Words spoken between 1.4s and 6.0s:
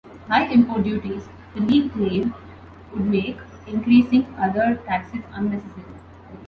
the League claimed, would make increasing other taxes unnecessary.